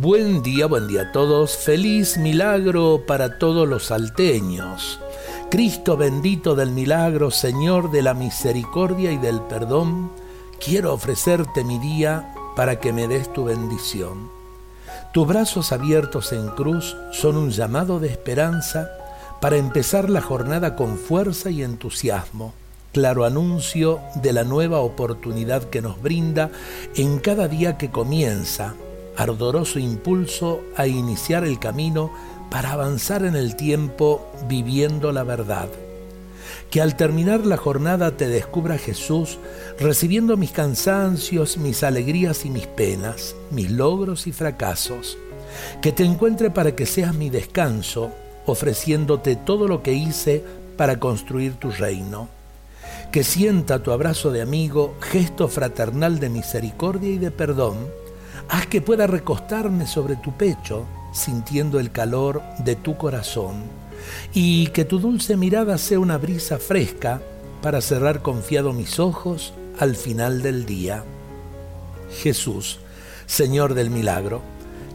[0.00, 1.56] Buen día, buen día a todos.
[1.56, 5.00] Feliz milagro para todos los salteños.
[5.50, 10.12] Cristo bendito del milagro, Señor de la misericordia y del perdón,
[10.64, 14.30] quiero ofrecerte mi día para que me des tu bendición.
[15.12, 18.88] Tus brazos abiertos en cruz son un llamado de esperanza
[19.40, 22.54] para empezar la jornada con fuerza y entusiasmo.
[22.92, 26.52] Claro anuncio de la nueva oportunidad que nos brinda
[26.94, 28.76] en cada día que comienza
[29.18, 32.12] ardoroso impulso a iniciar el camino
[32.50, 35.68] para avanzar en el tiempo viviendo la verdad.
[36.70, 39.38] Que al terminar la jornada te descubra Jesús
[39.80, 45.18] recibiendo mis cansancios, mis alegrías y mis penas, mis logros y fracasos.
[45.82, 48.12] Que te encuentre para que seas mi descanso,
[48.46, 50.44] ofreciéndote todo lo que hice
[50.76, 52.28] para construir tu reino.
[53.10, 57.76] Que sienta tu abrazo de amigo, gesto fraternal de misericordia y de perdón,
[58.48, 63.64] Haz que pueda recostarme sobre tu pecho, sintiendo el calor de tu corazón,
[64.32, 67.20] y que tu dulce mirada sea una brisa fresca
[67.62, 71.04] para cerrar confiado mis ojos al final del día.
[72.22, 72.78] Jesús,
[73.26, 74.40] Señor del milagro,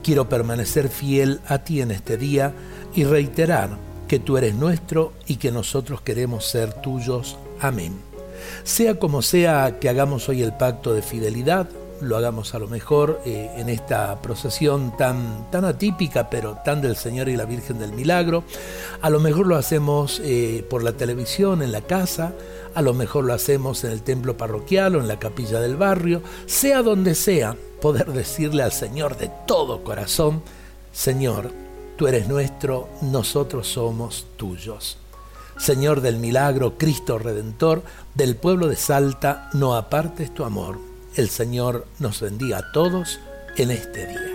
[0.04, 2.54] quiero permanecer fiel a ti en este día
[2.96, 7.38] y reiterar que tú eres nuestro y que nosotros queremos ser tuyos.
[7.60, 7.94] Amén.
[8.64, 11.70] Sea como sea que hagamos hoy el pacto de fidelidad,
[12.04, 16.96] lo hagamos a lo mejor eh, en esta procesión tan, tan atípica, pero tan del
[16.96, 18.44] Señor y la Virgen del Milagro.
[19.02, 22.34] A lo mejor lo hacemos eh, por la televisión, en la casa,
[22.76, 26.22] a lo mejor lo hacemos en el templo parroquial o en la capilla del barrio,
[26.46, 30.42] sea donde sea, poder decirle al Señor de todo corazón,
[30.92, 31.52] Señor,
[31.98, 34.98] tú eres nuestro, nosotros somos tuyos.
[35.58, 37.84] Señor del milagro, Cristo Redentor,
[38.16, 43.20] del pueblo de Salta, no apartes tu amor el Señor nos bendiga a todos
[43.58, 44.33] en este día.